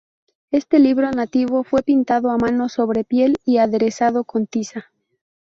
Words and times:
Este 0.49 0.79
libro 0.79 1.11
nativo 1.11 1.63
fue 1.63 1.83
pintado 1.83 2.31
a 2.31 2.37
mano 2.37 2.69
sobre 2.69 3.03
piel 3.03 3.37
y 3.45 3.59
aderezado 3.59 4.23
con 4.23 4.47
tiza. 4.47 4.91